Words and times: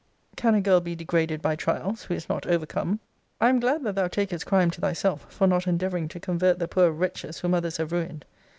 Can 0.35 0.55
a 0.55 0.61
girl 0.61 0.81
be 0.81 0.95
degraded 0.95 1.43
by 1.43 1.55
trials, 1.55 2.05
who 2.05 2.15
is 2.15 2.27
not 2.27 2.47
overcome? 2.47 2.99
I 3.39 3.49
am 3.49 3.59
glad 3.59 3.83
that 3.83 3.93
thou 3.93 4.07
takest 4.07 4.47
crime 4.47 4.71
to 4.71 4.81
thyself, 4.81 5.31
for 5.31 5.45
not 5.45 5.67
endeavouring 5.67 6.07
to 6.07 6.19
convert 6.19 6.57
the 6.57 6.67
poor 6.67 6.89
wretches 6.89 7.37
whom 7.41 7.53
others 7.53 7.77
have 7.77 7.91
ruined. 7.91 8.25